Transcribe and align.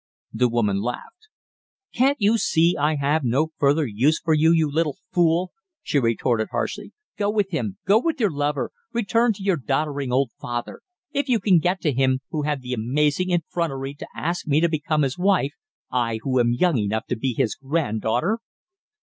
The 0.33 0.49
woman 0.49 0.81
laughed. 0.81 1.27
"Can't 1.93 2.19
you 2.19 2.39
see 2.39 2.75
I 2.75 2.95
have 2.95 3.23
no 3.23 3.49
further 3.59 3.85
use 3.85 4.19
for 4.19 4.33
you, 4.33 4.51
you 4.51 4.67
little 4.67 4.97
fool?" 5.13 5.51
she 5.83 5.99
retorted 5.99 6.47
harshly. 6.49 6.93
"Go 7.19 7.29
with 7.29 7.51
him 7.51 7.77
go 7.85 7.99
with 7.99 8.19
your 8.19 8.31
lover, 8.31 8.71
return 8.93 9.31
to 9.33 9.43
your 9.43 9.57
doddering 9.57 10.11
old 10.11 10.31
father 10.39 10.81
if 11.11 11.29
you 11.29 11.39
can 11.39 11.59
get 11.59 11.81
to 11.81 11.91
him 11.93 12.21
who 12.31 12.41
had 12.41 12.63
the 12.63 12.73
amazing 12.73 13.29
effrontery 13.29 13.93
to 13.93 14.07
ask 14.15 14.47
me 14.47 14.59
to 14.59 14.67
become 14.67 15.03
his 15.03 15.19
wife 15.19 15.53
I, 15.91 16.17
who 16.23 16.39
am 16.39 16.51
young 16.51 16.79
enough 16.79 17.05
to 17.09 17.15
be 17.15 17.35
his 17.35 17.53
granddaughter!" 17.53 18.39